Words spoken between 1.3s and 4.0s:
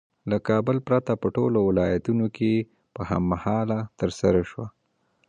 ټولو ولایتونو کې په هم مهاله